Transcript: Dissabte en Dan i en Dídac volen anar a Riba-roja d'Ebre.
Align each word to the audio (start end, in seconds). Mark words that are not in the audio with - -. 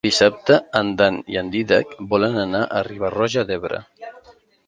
Dissabte 0.05 0.55
en 0.79 0.87
Dan 1.01 1.17
i 1.33 1.37
en 1.41 1.51
Dídac 1.55 1.93
volen 2.13 2.39
anar 2.45 2.63
a 2.79 2.83
Riba-roja 2.89 3.47
d'Ebre. 3.51 3.83